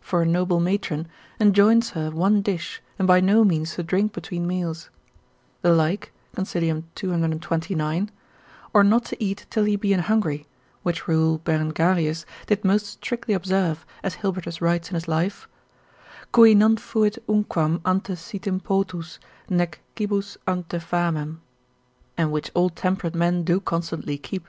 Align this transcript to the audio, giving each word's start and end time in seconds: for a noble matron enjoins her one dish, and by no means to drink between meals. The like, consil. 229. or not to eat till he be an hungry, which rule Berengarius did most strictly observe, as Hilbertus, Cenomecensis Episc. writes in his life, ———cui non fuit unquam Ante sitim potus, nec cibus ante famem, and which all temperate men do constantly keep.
for 0.00 0.22
a 0.22 0.24
noble 0.24 0.60
matron 0.60 1.08
enjoins 1.40 1.90
her 1.90 2.12
one 2.12 2.42
dish, 2.42 2.80
and 2.96 3.08
by 3.08 3.18
no 3.18 3.42
means 3.42 3.74
to 3.74 3.82
drink 3.82 4.12
between 4.12 4.46
meals. 4.46 4.88
The 5.62 5.72
like, 5.72 6.12
consil. 6.36 6.84
229. 6.94 8.10
or 8.72 8.84
not 8.84 9.04
to 9.06 9.20
eat 9.20 9.46
till 9.50 9.64
he 9.64 9.74
be 9.74 9.92
an 9.92 9.98
hungry, 9.98 10.46
which 10.84 11.08
rule 11.08 11.38
Berengarius 11.38 12.24
did 12.46 12.64
most 12.64 12.86
strictly 12.86 13.34
observe, 13.34 13.84
as 14.04 14.14
Hilbertus, 14.14 14.58
Cenomecensis 14.60 14.60
Episc. 14.60 14.60
writes 14.60 14.88
in 14.90 14.94
his 14.94 15.08
life, 15.08 15.48
———cui 16.30 16.54
non 16.54 16.76
fuit 16.76 17.18
unquam 17.28 17.80
Ante 17.84 18.12
sitim 18.12 18.62
potus, 18.62 19.18
nec 19.48 19.80
cibus 19.98 20.36
ante 20.46 20.78
famem, 20.78 21.38
and 22.16 22.30
which 22.30 22.52
all 22.54 22.70
temperate 22.70 23.16
men 23.16 23.42
do 23.42 23.58
constantly 23.58 24.16
keep. 24.16 24.46